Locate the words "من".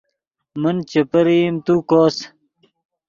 0.61-0.77